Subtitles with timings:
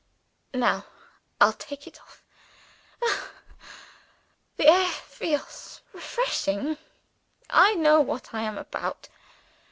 [0.55, 0.87] Now
[1.39, 2.23] I'll take it off.
[3.03, 3.29] Ha!
[4.57, 6.79] the air feels refreshing;
[7.51, 9.09] I know what I am about.